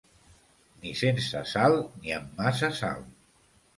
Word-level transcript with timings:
Ni 0.85 0.93
sense 1.01 1.43
sal 1.51 1.77
ni 1.99 2.17
amb 2.17 2.33
massa 2.41 2.71
sal. 2.81 3.05